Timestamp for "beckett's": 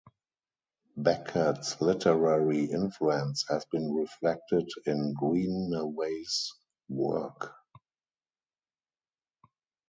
0.97-1.79